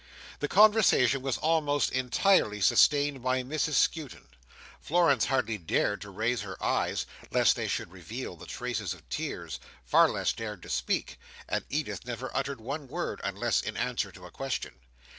[0.39, 4.29] The conversation was almost entirely sustained by Mrs Skewton.
[4.81, 9.59] Florence hardly dared to raise her eyes, lest they should reveal the traces of tears;
[9.85, 14.25] far less dared to speak; and Edith never uttered one word, unless in answer to
[14.25, 14.73] a question.